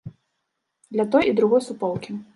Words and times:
Для 0.91 1.05
той 1.11 1.29
і 1.29 1.37
другой 1.41 1.61
суполкі. 1.69 2.19